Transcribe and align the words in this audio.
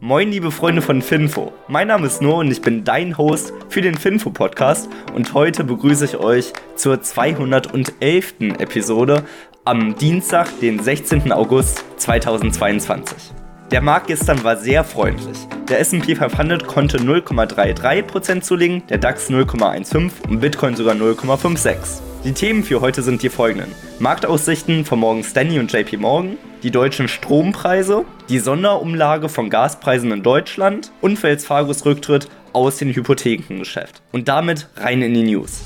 Moin, 0.00 0.30
liebe 0.30 0.52
Freunde 0.52 0.80
von 0.80 1.02
Finfo. 1.02 1.52
Mein 1.66 1.88
Name 1.88 2.06
ist 2.06 2.22
Noah 2.22 2.38
und 2.38 2.52
ich 2.52 2.62
bin 2.62 2.84
dein 2.84 3.18
Host 3.18 3.52
für 3.68 3.80
den 3.80 3.96
Finfo 3.96 4.30
Podcast. 4.30 4.88
Und 5.12 5.34
heute 5.34 5.64
begrüße 5.64 6.04
ich 6.04 6.16
euch 6.16 6.52
zur 6.76 7.02
211. 7.02 8.34
Episode 8.60 9.24
am 9.64 9.96
Dienstag, 9.96 10.46
den 10.60 10.78
16. 10.78 11.32
August 11.32 11.84
2022. 11.96 13.32
Der 13.72 13.80
Markt 13.80 14.06
gestern 14.06 14.44
war 14.44 14.56
sehr 14.56 14.84
freundlich. 14.84 15.36
Der 15.68 15.80
SP 15.82 16.14
500 16.14 16.68
konnte 16.68 16.98
0,33% 16.98 18.42
zulegen, 18.42 18.86
der 18.86 18.98
DAX 18.98 19.28
0,15 19.28 20.28
und 20.28 20.38
Bitcoin 20.38 20.76
sogar 20.76 20.94
0,56. 20.94 22.07
Die 22.24 22.32
Themen 22.32 22.64
für 22.64 22.80
heute 22.80 23.02
sind 23.02 23.22
die 23.22 23.28
folgenden. 23.28 23.72
Marktaussichten 24.00 24.84
von 24.84 24.98
Morgan 24.98 25.22
Stanley 25.22 25.60
und 25.60 25.72
JP 25.72 25.98
Morgan, 25.98 26.36
die 26.64 26.72
deutschen 26.72 27.06
Strompreise, 27.06 28.04
die 28.28 28.40
Sonderumlage 28.40 29.28
von 29.28 29.50
Gaspreisen 29.50 30.10
in 30.10 30.24
Deutschland 30.24 30.90
und 31.00 31.22
Wells 31.22 31.46
Fargos 31.46 31.84
Rücktritt 31.86 32.28
aus 32.52 32.78
dem 32.78 32.92
Hypothekengeschäft. 32.92 34.02
Und 34.10 34.26
damit 34.26 34.68
rein 34.76 35.00
in 35.02 35.14
die 35.14 35.22
News 35.22 35.62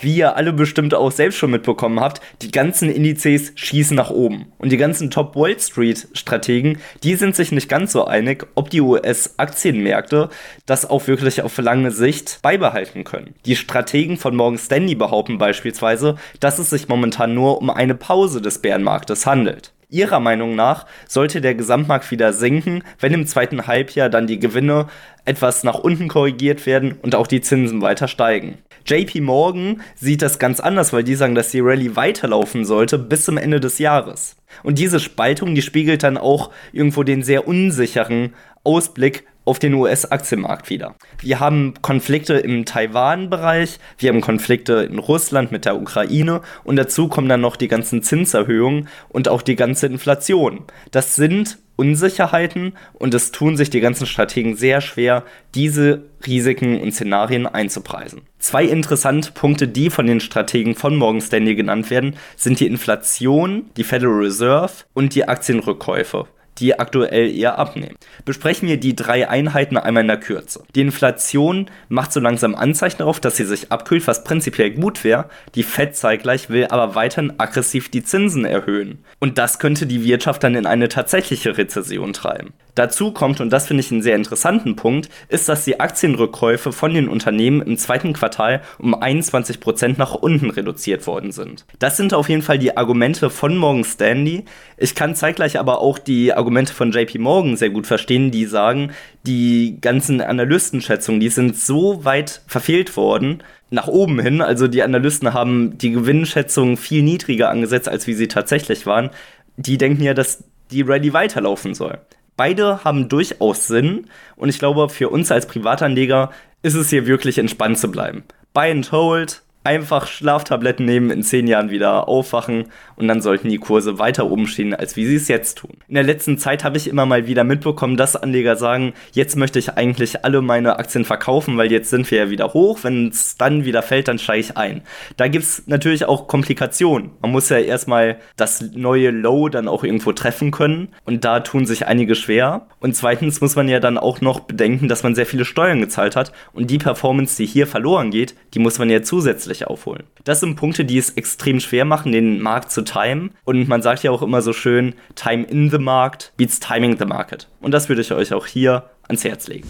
wie 0.00 0.16
ihr 0.16 0.36
alle 0.36 0.52
bestimmt 0.52 0.94
auch 0.94 1.10
selbst 1.10 1.38
schon 1.38 1.50
mitbekommen 1.50 2.00
habt, 2.00 2.20
die 2.42 2.50
ganzen 2.50 2.90
Indizes 2.90 3.52
schießen 3.54 3.96
nach 3.96 4.10
oben. 4.10 4.52
Und 4.58 4.70
die 4.70 4.76
ganzen 4.76 5.10
Top 5.10 5.36
Wall 5.36 5.58
Street 5.58 6.08
Strategen, 6.12 6.78
die 7.02 7.14
sind 7.14 7.36
sich 7.36 7.52
nicht 7.52 7.68
ganz 7.68 7.92
so 7.92 8.04
einig, 8.04 8.46
ob 8.54 8.70
die 8.70 8.80
US-Aktienmärkte 8.80 10.28
das 10.66 10.88
auch 10.88 11.06
wirklich 11.06 11.42
auf 11.42 11.56
lange 11.58 11.90
Sicht 11.90 12.40
beibehalten 12.42 13.04
können. 13.04 13.34
Die 13.46 13.56
Strategen 13.56 14.16
von 14.16 14.36
Morgan 14.36 14.58
Stanley 14.58 14.94
behaupten 14.94 15.38
beispielsweise, 15.38 16.16
dass 16.40 16.58
es 16.58 16.70
sich 16.70 16.88
momentan 16.88 17.34
nur 17.34 17.58
um 17.58 17.70
eine 17.70 17.94
Pause 17.94 18.40
des 18.40 18.60
Bärenmarktes 18.60 19.26
handelt. 19.26 19.72
Ihrer 19.90 20.20
Meinung 20.20 20.54
nach 20.54 20.84
sollte 21.06 21.40
der 21.40 21.54
Gesamtmarkt 21.54 22.10
wieder 22.10 22.34
sinken, 22.34 22.82
wenn 23.00 23.14
im 23.14 23.26
zweiten 23.26 23.66
Halbjahr 23.66 24.10
dann 24.10 24.26
die 24.26 24.38
Gewinne 24.38 24.86
etwas 25.24 25.64
nach 25.64 25.78
unten 25.78 26.08
korrigiert 26.08 26.66
werden 26.66 26.98
und 27.00 27.14
auch 27.14 27.26
die 27.26 27.40
Zinsen 27.40 27.80
weiter 27.80 28.06
steigen. 28.06 28.58
JP 28.86 29.20
Morgan 29.22 29.82
sieht 29.94 30.22
das 30.22 30.38
ganz 30.38 30.60
anders, 30.60 30.92
weil 30.92 31.04
die 31.04 31.14
sagen, 31.14 31.34
dass 31.34 31.50
die 31.50 31.60
Rallye 31.60 31.96
weiterlaufen 31.96 32.64
sollte 32.64 32.98
bis 32.98 33.24
zum 33.24 33.36
Ende 33.36 33.60
des 33.60 33.78
Jahres. 33.78 34.36
Und 34.62 34.78
diese 34.78 35.00
Spaltung, 35.00 35.54
die 35.54 35.62
spiegelt 35.62 36.02
dann 36.02 36.16
auch 36.16 36.50
irgendwo 36.72 37.02
den 37.02 37.22
sehr 37.22 37.46
unsicheren 37.46 38.34
Ausblick 38.64 39.24
auf 39.48 39.58
den 39.58 39.72
US-Aktienmarkt 39.72 40.68
wieder. 40.68 40.94
Wir 41.22 41.40
haben 41.40 41.72
Konflikte 41.80 42.34
im 42.34 42.66
Taiwan-Bereich, 42.66 43.78
wir 43.96 44.10
haben 44.10 44.20
Konflikte 44.20 44.74
in 44.82 44.98
Russland 44.98 45.50
mit 45.52 45.64
der 45.64 45.80
Ukraine 45.80 46.42
und 46.64 46.76
dazu 46.76 47.08
kommen 47.08 47.30
dann 47.30 47.40
noch 47.40 47.56
die 47.56 47.66
ganzen 47.66 48.02
Zinserhöhungen 48.02 48.88
und 49.08 49.28
auch 49.28 49.40
die 49.40 49.56
ganze 49.56 49.86
Inflation. 49.86 50.64
Das 50.90 51.16
sind 51.16 51.58
Unsicherheiten 51.76 52.74
und 52.92 53.14
es 53.14 53.30
tun 53.30 53.56
sich 53.56 53.70
die 53.70 53.80
ganzen 53.80 54.06
Strategen 54.06 54.54
sehr 54.54 54.82
schwer, 54.82 55.24
diese 55.54 56.02
Risiken 56.26 56.80
und 56.82 56.92
Szenarien 56.92 57.46
einzupreisen. 57.46 58.22
Zwei 58.38 58.64
interessante 58.64 59.32
Punkte, 59.32 59.66
die 59.66 59.88
von 59.88 60.06
den 60.06 60.20
Strategen 60.20 60.74
von 60.74 60.94
Morgan 60.94 61.22
Stanley 61.22 61.54
genannt 61.54 61.88
werden, 61.88 62.16
sind 62.36 62.60
die 62.60 62.66
Inflation, 62.66 63.70
die 63.78 63.84
Federal 63.84 64.18
Reserve 64.18 64.72
und 64.92 65.14
die 65.14 65.26
Aktienrückkäufe 65.26 66.26
die 66.60 66.78
aktuell 66.78 67.34
eher 67.34 67.58
abnehmen. 67.58 67.96
Besprechen 68.24 68.68
wir 68.68 68.78
die 68.78 68.96
drei 68.96 69.28
Einheiten 69.28 69.76
einmal 69.76 70.02
in 70.02 70.08
der 70.08 70.20
Kürze. 70.20 70.62
Die 70.74 70.80
Inflation 70.80 71.70
macht 71.88 72.12
so 72.12 72.20
langsam 72.20 72.54
Anzeichen 72.54 72.98
darauf, 72.98 73.20
dass 73.20 73.36
sie 73.36 73.44
sich 73.44 73.70
abkühlt, 73.72 74.06
was 74.06 74.24
prinzipiell 74.24 74.70
gut 74.70 75.04
wäre. 75.04 75.28
Die 75.54 75.62
Fed 75.62 75.96
zeitgleich 75.96 76.50
will 76.50 76.66
aber 76.66 76.94
weiterhin 76.94 77.38
aggressiv 77.38 77.90
die 77.90 78.04
Zinsen 78.04 78.44
erhöhen. 78.44 79.04
Und 79.18 79.38
das 79.38 79.58
könnte 79.58 79.86
die 79.86 80.04
Wirtschaft 80.04 80.44
dann 80.44 80.54
in 80.54 80.66
eine 80.66 80.88
tatsächliche 80.88 81.56
Rezession 81.56 82.12
treiben. 82.12 82.52
Dazu 82.78 83.10
kommt, 83.10 83.40
und 83.40 83.50
das 83.50 83.66
finde 83.66 83.80
ich 83.80 83.90
einen 83.90 84.02
sehr 84.02 84.14
interessanten 84.14 84.76
Punkt, 84.76 85.08
ist, 85.28 85.48
dass 85.48 85.64
die 85.64 85.80
Aktienrückkäufe 85.80 86.70
von 86.70 86.94
den 86.94 87.08
Unternehmen 87.08 87.60
im 87.60 87.76
zweiten 87.76 88.12
Quartal 88.12 88.62
um 88.78 88.94
21% 88.94 89.96
nach 89.98 90.14
unten 90.14 90.50
reduziert 90.50 91.04
worden 91.08 91.32
sind. 91.32 91.66
Das 91.80 91.96
sind 91.96 92.14
auf 92.14 92.28
jeden 92.28 92.42
Fall 92.42 92.60
die 92.60 92.76
Argumente 92.76 93.30
von 93.30 93.56
Morgan 93.56 93.82
Stanley. 93.82 94.44
Ich 94.76 94.94
kann 94.94 95.16
zeitgleich 95.16 95.58
aber 95.58 95.80
auch 95.80 95.98
die 95.98 96.32
Argumente 96.32 96.72
von 96.72 96.92
JP 96.92 97.18
Morgan 97.18 97.56
sehr 97.56 97.70
gut 97.70 97.88
verstehen, 97.88 98.30
die 98.30 98.46
sagen, 98.46 98.92
die 99.26 99.78
ganzen 99.80 100.20
Analystenschätzungen, 100.20 101.20
die 101.20 101.30
sind 101.30 101.56
so 101.56 102.04
weit 102.04 102.42
verfehlt 102.46 102.96
worden, 102.96 103.42
nach 103.70 103.88
oben 103.88 104.20
hin. 104.20 104.40
Also 104.40 104.68
die 104.68 104.84
Analysten 104.84 105.34
haben 105.34 105.78
die 105.78 105.90
Gewinnschätzungen 105.90 106.76
viel 106.76 107.02
niedriger 107.02 107.50
angesetzt, 107.50 107.88
als 107.88 108.06
wie 108.06 108.14
sie 108.14 108.28
tatsächlich 108.28 108.86
waren. 108.86 109.10
Die 109.56 109.78
denken 109.78 110.04
ja, 110.04 110.14
dass 110.14 110.44
die 110.70 110.82
Rallye 110.82 111.12
weiterlaufen 111.12 111.74
soll. 111.74 111.98
Beide 112.38 112.84
haben 112.84 113.08
durchaus 113.08 113.66
Sinn 113.66 114.06
und 114.36 114.48
ich 114.48 114.60
glaube, 114.60 114.88
für 114.90 115.08
uns 115.08 115.32
als 115.32 115.46
Privatanleger 115.46 116.30
ist 116.62 116.74
es 116.74 116.88
hier 116.88 117.04
wirklich 117.04 117.36
entspannt 117.36 117.78
zu 117.78 117.90
bleiben. 117.90 118.22
Buy 118.54 118.70
and 118.70 118.92
hold, 118.92 119.42
einfach 119.68 120.06
Schlaftabletten 120.06 120.86
nehmen, 120.86 121.10
in 121.10 121.22
zehn 121.22 121.46
Jahren 121.46 121.68
wieder 121.68 122.08
aufwachen 122.08 122.64
und 122.96 123.06
dann 123.06 123.20
sollten 123.20 123.50
die 123.50 123.58
Kurse 123.58 123.98
weiter 123.98 124.30
oben 124.30 124.46
stehen, 124.46 124.72
als 124.72 124.96
wie 124.96 125.04
sie 125.04 125.16
es 125.16 125.28
jetzt 125.28 125.58
tun. 125.58 125.76
In 125.88 125.94
der 125.94 126.04
letzten 126.04 126.38
Zeit 126.38 126.64
habe 126.64 126.78
ich 126.78 126.88
immer 126.88 127.04
mal 127.04 127.26
wieder 127.26 127.44
mitbekommen, 127.44 127.98
dass 127.98 128.16
Anleger 128.16 128.56
sagen, 128.56 128.94
jetzt 129.12 129.36
möchte 129.36 129.58
ich 129.58 129.74
eigentlich 129.74 130.24
alle 130.24 130.40
meine 130.40 130.78
Aktien 130.78 131.04
verkaufen, 131.04 131.58
weil 131.58 131.70
jetzt 131.70 131.90
sind 131.90 132.10
wir 132.10 132.16
ja 132.16 132.30
wieder 132.30 132.54
hoch. 132.54 132.78
Wenn 132.82 133.08
es 133.08 133.36
dann 133.36 133.66
wieder 133.66 133.82
fällt, 133.82 134.08
dann 134.08 134.18
steige 134.18 134.40
ich 134.40 134.56
ein. 134.56 134.80
Da 135.18 135.28
gibt 135.28 135.44
es 135.44 135.64
natürlich 135.66 136.06
auch 136.06 136.28
Komplikationen. 136.28 137.10
Man 137.20 137.32
muss 137.32 137.50
ja 137.50 137.58
erstmal 137.58 138.16
das 138.36 138.62
neue 138.72 139.10
Low 139.10 139.50
dann 139.50 139.68
auch 139.68 139.84
irgendwo 139.84 140.12
treffen 140.12 140.50
können 140.50 140.88
und 141.04 141.26
da 141.26 141.40
tun 141.40 141.66
sich 141.66 141.86
einige 141.86 142.14
schwer. 142.14 142.68
Und 142.80 142.96
zweitens 142.96 143.42
muss 143.42 143.54
man 143.54 143.68
ja 143.68 143.80
dann 143.80 143.98
auch 143.98 144.22
noch 144.22 144.40
bedenken, 144.40 144.88
dass 144.88 145.02
man 145.02 145.14
sehr 145.14 145.26
viele 145.26 145.44
Steuern 145.44 145.82
gezahlt 145.82 146.16
hat 146.16 146.32
und 146.54 146.70
die 146.70 146.78
Performance, 146.78 147.36
die 147.36 147.46
hier 147.46 147.66
verloren 147.66 148.10
geht, 148.10 148.34
die 148.54 148.60
muss 148.60 148.78
man 148.78 148.88
ja 148.88 149.02
zusätzlich 149.02 149.57
gleich 149.58 149.68
aufholen. 149.68 150.04
Das 150.24 150.40
sind 150.40 150.56
Punkte, 150.56 150.84
die 150.84 150.98
es 150.98 151.10
extrem 151.10 151.60
schwer 151.60 151.84
machen, 151.84 152.12
den 152.12 152.40
Markt 152.40 152.70
zu 152.70 152.82
timen. 152.82 153.30
Und 153.44 153.68
man 153.68 153.82
sagt 153.82 154.02
ja 154.02 154.10
auch 154.10 154.22
immer 154.22 154.42
so 154.42 154.52
schön, 154.52 154.94
Time 155.14 155.44
in 155.44 155.70
the 155.70 155.78
Market 155.78 156.32
beats 156.36 156.60
Timing 156.60 156.98
the 156.98 157.04
Market. 157.04 157.48
Und 157.60 157.72
das 157.72 157.88
würde 157.88 158.02
ich 158.02 158.12
euch 158.12 158.32
auch 158.32 158.46
hier 158.46 158.84
ans 159.06 159.24
Herz 159.24 159.48
legen. 159.48 159.68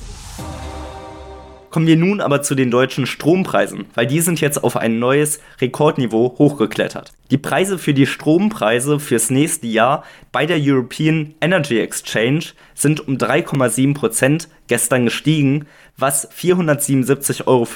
Kommen 1.71 1.87
wir 1.87 1.97
nun 1.97 2.23
aber 2.23 2.41
zu 2.41 2.55
den 2.55 2.71
deutschen 2.71 3.05
Strompreisen, 3.05 3.85
weil 3.95 4.07
die 4.07 4.21
sind 4.21 4.41
jetzt 4.41 4.65
auf 4.65 4.77
ein 4.77 4.99
neues 4.99 5.41
Rekordniveau 5.61 6.37
hochgeklettert. 6.39 7.13
Die 7.31 7.37
Preise 7.37 7.77
für 7.77 7.93
die 7.93 8.07
Strompreise 8.07 8.99
fürs 8.99 9.29
nächste 9.29 9.67
Jahr 9.67 10.03
bei 10.33 10.47
der 10.47 10.57
European 10.59 11.35
Energy 11.43 11.79
Exchange 11.79 12.47
sind 12.75 13.07
um 13.07 13.17
3,7% 13.17 14.49
gestern 14.67 15.05
gestiegen, 15.05 15.67
was 15.99 16.31
477,50 16.33 17.47
Euro 17.47 17.67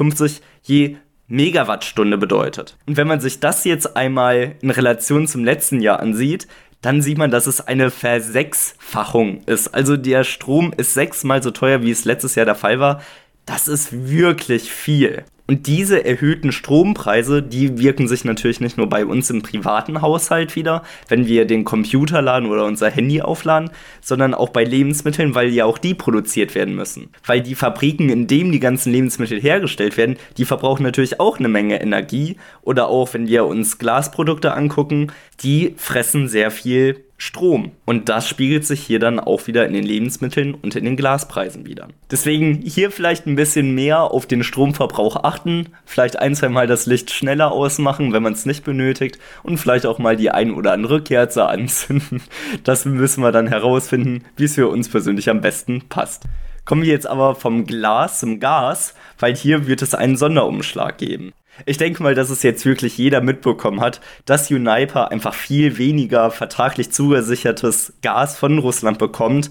je 0.62 0.96
Megawattstunde 1.32 2.18
bedeutet. 2.18 2.76
Und 2.86 2.98
wenn 2.98 3.08
man 3.08 3.20
sich 3.20 3.40
das 3.40 3.64
jetzt 3.64 3.96
einmal 3.96 4.56
in 4.60 4.70
Relation 4.70 5.26
zum 5.26 5.44
letzten 5.44 5.80
Jahr 5.80 5.98
ansieht, 5.98 6.46
dann 6.82 7.00
sieht 7.00 7.16
man, 7.16 7.30
dass 7.30 7.46
es 7.46 7.66
eine 7.66 7.90
Versechsfachung 7.90 9.42
ist. 9.46 9.68
Also 9.68 9.96
der 9.96 10.24
Strom 10.24 10.74
ist 10.76 10.92
sechsmal 10.92 11.42
so 11.42 11.50
teuer, 11.50 11.80
wie 11.80 11.90
es 11.90 12.04
letztes 12.04 12.34
Jahr 12.34 12.44
der 12.44 12.54
Fall 12.54 12.80
war. 12.80 13.00
Das 13.46 13.66
ist 13.66 14.10
wirklich 14.10 14.70
viel. 14.70 15.24
Und 15.46 15.66
diese 15.66 16.04
erhöhten 16.04 16.52
Strompreise, 16.52 17.42
die 17.42 17.78
wirken 17.78 18.06
sich 18.06 18.24
natürlich 18.24 18.60
nicht 18.60 18.78
nur 18.78 18.88
bei 18.88 19.04
uns 19.04 19.28
im 19.28 19.42
privaten 19.42 20.00
Haushalt 20.00 20.54
wieder, 20.54 20.82
wenn 21.08 21.26
wir 21.26 21.46
den 21.46 21.64
Computer 21.64 22.22
laden 22.22 22.48
oder 22.48 22.64
unser 22.64 22.90
Handy 22.90 23.20
aufladen, 23.20 23.70
sondern 24.00 24.34
auch 24.34 24.50
bei 24.50 24.62
Lebensmitteln, 24.62 25.34
weil 25.34 25.48
ja 25.48 25.64
auch 25.64 25.78
die 25.78 25.94
produziert 25.94 26.54
werden 26.54 26.76
müssen. 26.76 27.10
Weil 27.26 27.40
die 27.40 27.56
Fabriken, 27.56 28.08
in 28.08 28.28
denen 28.28 28.52
die 28.52 28.60
ganzen 28.60 28.92
Lebensmittel 28.92 29.40
hergestellt 29.40 29.96
werden, 29.96 30.16
die 30.36 30.44
verbrauchen 30.44 30.84
natürlich 30.84 31.18
auch 31.18 31.38
eine 31.38 31.48
Menge 31.48 31.80
Energie. 31.82 32.36
Oder 32.62 32.88
auch, 32.88 33.12
wenn 33.12 33.26
wir 33.26 33.44
uns 33.44 33.78
Glasprodukte 33.78 34.54
angucken, 34.54 35.12
die 35.42 35.74
fressen 35.76 36.28
sehr 36.28 36.50
viel 36.50 37.04
Strom. 37.24 37.70
Und 37.84 38.08
das 38.08 38.28
spiegelt 38.28 38.66
sich 38.66 38.80
hier 38.80 38.98
dann 38.98 39.20
auch 39.20 39.46
wieder 39.46 39.64
in 39.64 39.74
den 39.74 39.84
Lebensmitteln 39.84 40.54
und 40.54 40.74
in 40.74 40.84
den 40.84 40.96
Glaspreisen 40.96 41.66
wieder. 41.66 41.86
Deswegen 42.10 42.62
hier 42.62 42.90
vielleicht 42.90 43.28
ein 43.28 43.36
bisschen 43.36 43.76
mehr 43.76 44.00
auf 44.00 44.26
den 44.26 44.42
Stromverbrauch 44.42 45.22
achten, 45.22 45.68
vielleicht 45.84 46.18
ein, 46.18 46.34
zwei 46.34 46.48
Mal 46.48 46.66
das 46.66 46.86
Licht 46.86 47.12
schneller 47.12 47.52
ausmachen, 47.52 48.12
wenn 48.12 48.24
man 48.24 48.32
es 48.32 48.44
nicht 48.44 48.64
benötigt 48.64 49.20
und 49.44 49.58
vielleicht 49.58 49.86
auch 49.86 50.00
mal 50.00 50.16
die 50.16 50.32
ein 50.32 50.50
oder 50.50 50.72
andere 50.72 51.00
Kerze 51.00 51.46
anzünden. 51.48 52.20
Das 52.64 52.86
müssen 52.86 53.22
wir 53.22 53.30
dann 53.30 53.46
herausfinden, 53.46 54.24
wie 54.36 54.44
es 54.44 54.56
für 54.56 54.66
uns 54.66 54.88
persönlich 54.88 55.30
am 55.30 55.40
besten 55.40 55.82
passt. 55.88 56.24
Kommen 56.64 56.82
wir 56.82 56.90
jetzt 56.90 57.06
aber 57.06 57.36
vom 57.36 57.66
Glas 57.66 58.18
zum 58.18 58.40
Gas, 58.40 58.96
weil 59.20 59.36
hier 59.36 59.68
wird 59.68 59.80
es 59.80 59.94
einen 59.94 60.16
Sonderumschlag 60.16 60.98
geben. 60.98 61.32
Ich 61.66 61.76
denke 61.76 62.02
mal, 62.02 62.14
dass 62.14 62.30
es 62.30 62.42
jetzt 62.42 62.64
wirklich 62.64 62.96
jeder 62.98 63.20
mitbekommen 63.20 63.80
hat, 63.80 64.00
dass 64.24 64.50
Uniper 64.50 65.10
einfach 65.10 65.34
viel 65.34 65.78
weniger 65.78 66.30
vertraglich 66.30 66.90
zugesichertes 66.90 67.94
Gas 68.02 68.38
von 68.38 68.58
Russland 68.58 68.98
bekommt, 68.98 69.50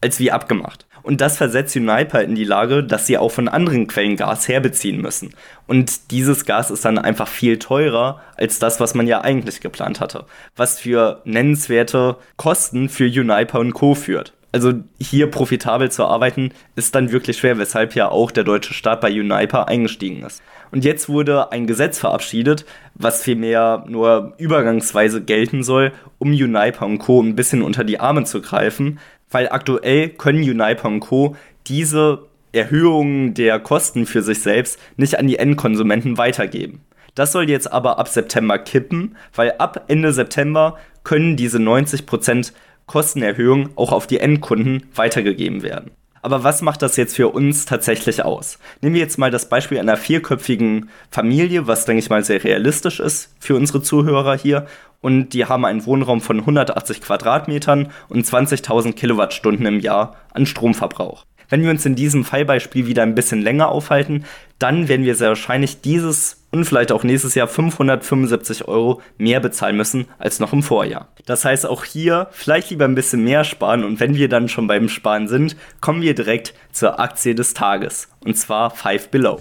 als 0.00 0.18
wie 0.18 0.30
abgemacht. 0.30 0.86
Und 1.02 1.20
das 1.20 1.36
versetzt 1.36 1.76
Uniper 1.76 2.22
in 2.22 2.34
die 2.34 2.44
Lage, 2.44 2.82
dass 2.82 3.06
sie 3.06 3.18
auch 3.18 3.28
von 3.28 3.48
anderen 3.48 3.86
Quellen 3.86 4.16
Gas 4.16 4.48
herbeziehen 4.48 5.02
müssen. 5.02 5.34
Und 5.66 6.10
dieses 6.10 6.46
Gas 6.46 6.70
ist 6.70 6.86
dann 6.86 6.98
einfach 6.98 7.28
viel 7.28 7.58
teurer 7.58 8.22
als 8.36 8.58
das, 8.58 8.80
was 8.80 8.94
man 8.94 9.06
ja 9.06 9.20
eigentlich 9.20 9.60
geplant 9.60 10.00
hatte. 10.00 10.24
Was 10.56 10.80
für 10.80 11.20
nennenswerte 11.24 12.16
Kosten 12.36 12.88
für 12.88 13.04
Uniper 13.04 13.60
und 13.60 13.74
Co. 13.74 13.94
führt. 13.94 14.32
Also 14.54 14.72
hier 15.00 15.32
profitabel 15.32 15.90
zu 15.90 16.04
arbeiten, 16.04 16.52
ist 16.76 16.94
dann 16.94 17.10
wirklich 17.10 17.38
schwer, 17.38 17.58
weshalb 17.58 17.96
ja 17.96 18.08
auch 18.08 18.30
der 18.30 18.44
deutsche 18.44 18.72
Staat 18.72 19.00
bei 19.00 19.10
Uniper 19.10 19.66
eingestiegen 19.66 20.22
ist. 20.22 20.44
Und 20.70 20.84
jetzt 20.84 21.08
wurde 21.08 21.50
ein 21.50 21.66
Gesetz 21.66 21.98
verabschiedet, 21.98 22.64
was 22.94 23.24
vielmehr 23.24 23.84
nur 23.88 24.34
übergangsweise 24.38 25.20
gelten 25.24 25.64
soll, 25.64 25.90
um 26.20 26.30
Uniper 26.30 26.86
und 26.86 26.98
Co. 26.98 27.20
ein 27.20 27.34
bisschen 27.34 27.62
unter 27.62 27.82
die 27.82 27.98
Arme 27.98 28.22
zu 28.22 28.40
greifen, 28.40 29.00
weil 29.28 29.48
aktuell 29.48 30.10
können 30.10 30.48
Uniper 30.48 30.86
und 30.86 31.00
Co. 31.00 31.34
diese 31.66 32.20
Erhöhungen 32.52 33.34
der 33.34 33.58
Kosten 33.58 34.06
für 34.06 34.22
sich 34.22 34.38
selbst 34.38 34.78
nicht 34.96 35.18
an 35.18 35.26
die 35.26 35.40
Endkonsumenten 35.40 36.16
weitergeben. 36.16 36.80
Das 37.16 37.32
soll 37.32 37.50
jetzt 37.50 37.72
aber 37.72 37.98
ab 37.98 38.06
September 38.06 38.58
kippen, 38.58 39.16
weil 39.34 39.54
ab 39.58 39.86
Ende 39.88 40.12
September 40.12 40.78
können 41.02 41.34
diese 41.34 41.58
90% 41.58 42.52
Kostenerhöhung 42.86 43.70
auch 43.76 43.92
auf 43.92 44.06
die 44.06 44.20
Endkunden 44.20 44.86
weitergegeben 44.94 45.62
werden. 45.62 45.90
Aber 46.24 46.42
was 46.42 46.62
macht 46.62 46.80
das 46.80 46.96
jetzt 46.96 47.16
für 47.16 47.28
uns 47.28 47.66
tatsächlich 47.66 48.24
aus? 48.24 48.58
Nehmen 48.80 48.94
wir 48.94 49.02
jetzt 49.02 49.18
mal 49.18 49.30
das 49.30 49.50
Beispiel 49.50 49.78
einer 49.78 49.98
vierköpfigen 49.98 50.88
Familie, 51.10 51.66
was 51.66 51.84
denke 51.84 51.98
ich 51.98 52.08
mal 52.08 52.24
sehr 52.24 52.42
realistisch 52.42 52.98
ist 52.98 53.34
für 53.38 53.56
unsere 53.56 53.82
Zuhörer 53.82 54.34
hier. 54.34 54.66
Und 55.02 55.34
die 55.34 55.44
haben 55.44 55.66
einen 55.66 55.84
Wohnraum 55.84 56.22
von 56.22 56.40
180 56.40 57.02
Quadratmetern 57.02 57.90
und 58.08 58.24
20.000 58.24 58.94
Kilowattstunden 58.94 59.66
im 59.66 59.80
Jahr 59.80 60.16
an 60.32 60.46
Stromverbrauch. 60.46 61.26
Wenn 61.48 61.62
wir 61.62 61.70
uns 61.70 61.84
in 61.86 61.94
diesem 61.94 62.24
Fallbeispiel 62.24 62.86
wieder 62.86 63.02
ein 63.02 63.14
bisschen 63.14 63.42
länger 63.42 63.68
aufhalten, 63.68 64.24
dann 64.58 64.88
werden 64.88 65.04
wir 65.04 65.14
sehr 65.14 65.28
wahrscheinlich 65.28 65.80
dieses 65.80 66.44
und 66.50 66.64
vielleicht 66.64 66.92
auch 66.92 67.02
nächstes 67.02 67.34
Jahr 67.34 67.48
575 67.48 68.68
Euro 68.68 69.02
mehr 69.18 69.40
bezahlen 69.40 69.76
müssen 69.76 70.06
als 70.18 70.38
noch 70.38 70.52
im 70.52 70.62
Vorjahr. 70.62 71.08
Das 71.26 71.44
heißt 71.44 71.66
auch 71.66 71.84
hier 71.84 72.28
vielleicht 72.30 72.70
lieber 72.70 72.84
ein 72.84 72.94
bisschen 72.94 73.24
mehr 73.24 73.42
sparen 73.44 73.82
und 73.82 73.98
wenn 73.98 74.14
wir 74.14 74.28
dann 74.28 74.48
schon 74.48 74.68
beim 74.68 74.88
Sparen 74.88 75.26
sind, 75.26 75.56
kommen 75.80 76.00
wir 76.00 76.14
direkt 76.14 76.54
zur 76.72 77.00
Aktie 77.00 77.34
des 77.34 77.54
Tages 77.54 78.08
und 78.24 78.36
zwar 78.36 78.70
Five 78.70 79.08
Below. 79.08 79.40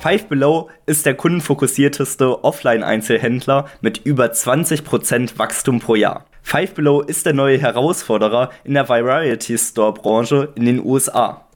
Five 0.00 0.26
Below 0.28 0.70
ist 0.86 1.06
der 1.06 1.14
kundenfokussierteste 1.14 2.44
Offline-Einzelhändler 2.44 3.66
mit 3.80 3.98
über 3.98 4.26
20% 4.26 5.38
Wachstum 5.38 5.80
pro 5.80 5.96
Jahr. 5.96 6.24
Five 6.50 6.72
Below 6.72 7.02
ist 7.02 7.26
der 7.26 7.34
neue 7.34 7.58
Herausforderer 7.58 8.48
in 8.64 8.72
der 8.72 8.88
Variety 8.88 9.58
Store 9.58 9.92
Branche 9.92 10.48
in 10.54 10.64
den 10.64 10.82
USA. 10.82 11.46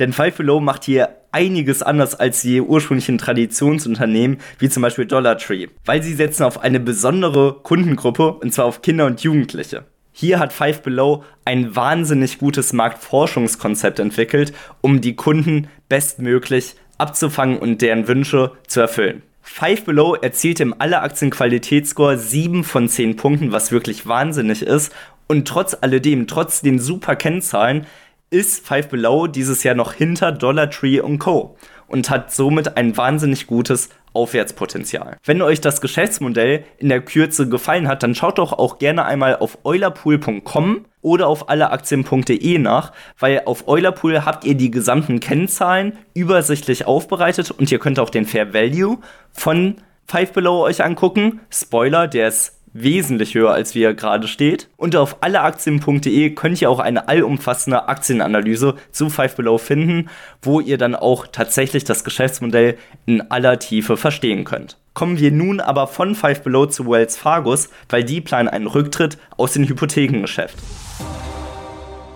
Denn 0.00 0.12
Five 0.12 0.38
Below 0.38 0.58
macht 0.58 0.82
hier 0.82 1.10
einiges 1.30 1.84
anders 1.84 2.16
als 2.16 2.42
die 2.42 2.60
ursprünglichen 2.60 3.16
Traditionsunternehmen, 3.16 4.38
wie 4.58 4.68
zum 4.68 4.82
Beispiel 4.82 5.06
Dollar 5.06 5.38
Tree, 5.38 5.68
weil 5.84 6.02
sie 6.02 6.14
setzen 6.14 6.42
auf 6.42 6.58
eine 6.58 6.80
besondere 6.80 7.60
Kundengruppe, 7.62 8.32
und 8.32 8.52
zwar 8.52 8.64
auf 8.64 8.82
Kinder 8.82 9.06
und 9.06 9.20
Jugendliche. 9.20 9.84
Hier 10.10 10.40
hat 10.40 10.52
Five 10.52 10.82
Below 10.82 11.22
ein 11.44 11.76
wahnsinnig 11.76 12.40
gutes 12.40 12.72
Marktforschungskonzept 12.72 14.00
entwickelt, 14.00 14.52
um 14.80 15.00
die 15.00 15.14
Kunden 15.14 15.68
bestmöglich 15.88 16.74
abzufangen 16.98 17.56
und 17.56 17.82
deren 17.82 18.08
Wünsche 18.08 18.50
zu 18.66 18.80
erfüllen. 18.80 19.22
Five 19.42 19.84
Below 19.84 20.14
erzielte 20.14 20.62
im 20.62 20.74
Alle-Aktien-Qualitätsscore 20.78 22.18
7 22.18 22.64
von 22.64 22.88
10 22.88 23.16
Punkten, 23.16 23.52
was 23.52 23.72
wirklich 23.72 24.06
wahnsinnig 24.06 24.62
ist. 24.62 24.92
Und 25.26 25.46
trotz 25.46 25.76
alledem, 25.80 26.26
trotz 26.26 26.60
den 26.60 26.78
super 26.78 27.16
Kennzahlen, 27.16 27.86
ist 28.30 28.66
Five 28.66 28.88
Below 28.88 29.26
dieses 29.26 29.62
Jahr 29.62 29.74
noch 29.74 29.92
hinter 29.92 30.32
Dollar 30.32 30.70
Tree 30.70 31.00
und 31.00 31.18
Co. 31.18 31.56
und 31.90 32.08
hat 32.08 32.32
somit 32.32 32.76
ein 32.76 32.96
wahnsinnig 32.96 33.46
gutes 33.46 33.90
Aufwärtspotenzial. 34.12 35.16
Wenn 35.24 35.42
euch 35.42 35.60
das 35.60 35.80
Geschäftsmodell 35.80 36.64
in 36.78 36.88
der 36.88 37.00
Kürze 37.00 37.48
gefallen 37.48 37.88
hat, 37.88 38.02
dann 38.02 38.14
schaut 38.14 38.38
doch 38.38 38.52
auch 38.52 38.78
gerne 38.78 39.04
einmal 39.04 39.36
auf 39.36 39.58
eulerpool.com 39.64 40.86
oder 41.02 41.28
auf 41.28 41.48
alleaktien.de 41.48 42.58
nach, 42.58 42.92
weil 43.18 43.42
auf 43.46 43.68
Eulerpool 43.68 44.24
habt 44.24 44.44
ihr 44.44 44.54
die 44.54 44.70
gesamten 44.70 45.20
Kennzahlen 45.20 45.96
übersichtlich 46.14 46.86
aufbereitet 46.86 47.50
und 47.50 47.70
ihr 47.70 47.78
könnt 47.78 47.98
auch 47.98 48.10
den 48.10 48.26
Fair 48.26 48.52
Value 48.52 48.98
von 49.32 49.76
Five 50.06 50.32
Below 50.32 50.62
euch 50.62 50.82
angucken. 50.82 51.40
Spoiler, 51.50 52.08
der 52.08 52.28
ist 52.28 52.59
wesentlich 52.72 53.34
höher, 53.34 53.52
als 53.52 53.74
wie 53.74 53.82
er 53.82 53.94
gerade 53.94 54.28
steht. 54.28 54.68
Und 54.76 54.96
auf 54.96 55.22
alleaktien.de 55.22 56.30
könnt 56.30 56.60
ihr 56.60 56.70
auch 56.70 56.78
eine 56.78 57.08
allumfassende 57.08 57.88
Aktienanalyse 57.88 58.74
zu 58.92 59.10
Five 59.10 59.36
Below 59.36 59.58
finden, 59.58 60.08
wo 60.42 60.60
ihr 60.60 60.78
dann 60.78 60.94
auch 60.94 61.26
tatsächlich 61.26 61.84
das 61.84 62.04
Geschäftsmodell 62.04 62.76
in 63.06 63.30
aller 63.30 63.58
Tiefe 63.58 63.96
verstehen 63.96 64.44
könnt. 64.44 64.76
Kommen 64.94 65.18
wir 65.18 65.30
nun 65.30 65.60
aber 65.60 65.86
von 65.86 66.14
Five 66.14 66.42
Below 66.42 66.66
zu 66.66 66.88
Wells 66.90 67.16
Fargus, 67.16 67.70
weil 67.88 68.04
die 68.04 68.20
planen 68.20 68.48
einen 68.48 68.66
Rücktritt 68.66 69.18
aus 69.36 69.52
dem 69.52 69.66
Hypothekengeschäft. 69.68 70.56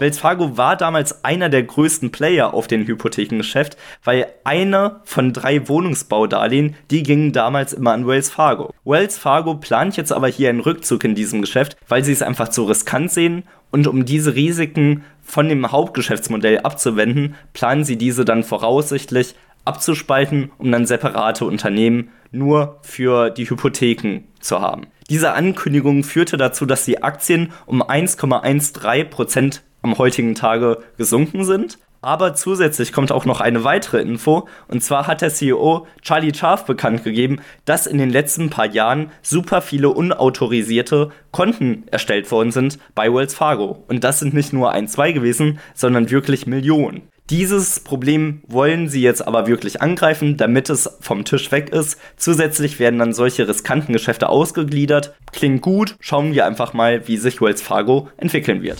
Wells 0.00 0.18
Fargo 0.18 0.56
war 0.56 0.76
damals 0.76 1.24
einer 1.24 1.48
der 1.48 1.62
größten 1.62 2.10
Player 2.10 2.52
auf 2.52 2.66
dem 2.66 2.84
Hypothekengeschäft, 2.84 3.76
weil 4.02 4.26
einer 4.42 5.00
von 5.04 5.32
drei 5.32 5.68
Wohnungsbaudarlehen, 5.68 6.74
die 6.90 7.04
gingen 7.04 7.32
damals 7.32 7.72
immer 7.72 7.92
an 7.92 8.04
Wells 8.06 8.28
Fargo. 8.28 8.74
Wells 8.84 9.18
Fargo 9.18 9.54
plant 9.54 9.96
jetzt 9.96 10.12
aber 10.12 10.26
hier 10.26 10.50
einen 10.50 10.60
Rückzug 10.60 11.04
in 11.04 11.14
diesem 11.14 11.42
Geschäft, 11.42 11.76
weil 11.86 12.02
sie 12.02 12.12
es 12.12 12.22
einfach 12.22 12.48
zu 12.48 12.64
riskant 12.64 13.12
sehen 13.12 13.44
und 13.70 13.86
um 13.86 14.04
diese 14.04 14.34
Risiken 14.34 15.04
von 15.22 15.48
dem 15.48 15.70
Hauptgeschäftsmodell 15.70 16.60
abzuwenden, 16.60 17.36
planen 17.52 17.84
sie 17.84 17.96
diese 17.96 18.24
dann 18.24 18.42
voraussichtlich 18.42 19.36
abzuspalten, 19.64 20.50
um 20.58 20.72
dann 20.72 20.86
separate 20.86 21.44
Unternehmen 21.44 22.10
nur 22.32 22.80
für 22.82 23.30
die 23.30 23.48
Hypotheken 23.48 24.24
zu 24.40 24.60
haben. 24.60 24.88
Diese 25.08 25.34
Ankündigung 25.34 26.02
führte 26.02 26.36
dazu, 26.36 26.66
dass 26.66 26.84
die 26.84 27.02
Aktien 27.02 27.52
um 27.66 27.82
1,13 27.82 29.04
Prozent 29.04 29.62
am 29.84 29.98
heutigen 29.98 30.34
Tage 30.34 30.78
gesunken 30.96 31.44
sind. 31.44 31.78
Aber 32.00 32.34
zusätzlich 32.34 32.92
kommt 32.92 33.12
auch 33.12 33.24
noch 33.24 33.40
eine 33.40 33.64
weitere 33.64 34.02
Info. 34.02 34.46
Und 34.68 34.82
zwar 34.82 35.06
hat 35.06 35.22
der 35.22 35.32
CEO 35.32 35.86
Charlie 36.02 36.34
Scharf 36.34 36.66
bekannt 36.66 37.02
gegeben, 37.02 37.40
dass 37.64 37.86
in 37.86 37.96
den 37.96 38.10
letzten 38.10 38.50
paar 38.50 38.66
Jahren 38.66 39.10
super 39.22 39.62
viele 39.62 39.88
unautorisierte 39.88 41.12
Konten 41.30 41.84
erstellt 41.90 42.30
worden 42.30 42.50
sind 42.50 42.78
bei 42.94 43.12
Wells 43.12 43.34
Fargo. 43.34 43.84
Und 43.88 44.04
das 44.04 44.18
sind 44.18 44.34
nicht 44.34 44.52
nur 44.52 44.72
ein, 44.72 44.86
zwei 44.86 45.12
gewesen, 45.12 45.58
sondern 45.74 46.10
wirklich 46.10 46.46
Millionen. 46.46 47.08
Dieses 47.30 47.80
Problem 47.80 48.42
wollen 48.48 48.90
sie 48.90 49.00
jetzt 49.00 49.26
aber 49.26 49.46
wirklich 49.46 49.80
angreifen, 49.80 50.36
damit 50.36 50.68
es 50.68 50.98
vom 51.00 51.24
Tisch 51.24 51.50
weg 51.52 51.70
ist. 51.70 51.98
Zusätzlich 52.18 52.78
werden 52.78 52.98
dann 52.98 53.14
solche 53.14 53.48
riskanten 53.48 53.94
Geschäfte 53.94 54.28
ausgegliedert. 54.28 55.14
Klingt 55.32 55.62
gut, 55.62 55.96
schauen 56.00 56.34
wir 56.34 56.44
einfach 56.44 56.74
mal, 56.74 57.08
wie 57.08 57.16
sich 57.16 57.40
Wells 57.40 57.62
Fargo 57.62 58.10
entwickeln 58.18 58.62
wird. 58.62 58.76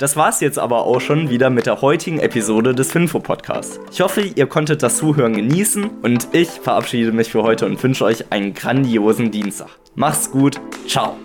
Das 0.00 0.16
war's 0.16 0.40
jetzt 0.40 0.58
aber 0.58 0.86
auch 0.86 0.98
schon 0.98 1.28
wieder 1.28 1.50
mit 1.50 1.66
der 1.66 1.82
heutigen 1.82 2.20
Episode 2.20 2.74
des 2.74 2.90
Finfo 2.90 3.20
Podcasts. 3.20 3.78
Ich 3.92 4.00
hoffe, 4.00 4.22
ihr 4.22 4.46
konntet 4.46 4.82
das 4.82 4.96
Zuhören 4.96 5.34
genießen 5.34 5.90
und 6.00 6.28
ich 6.32 6.48
verabschiede 6.48 7.12
mich 7.12 7.30
für 7.30 7.42
heute 7.42 7.66
und 7.66 7.82
wünsche 7.82 8.06
euch 8.06 8.32
einen 8.32 8.54
grandiosen 8.54 9.30
Dienstag. 9.30 9.68
Macht's 9.94 10.30
gut, 10.30 10.58
ciao. 10.88 11.16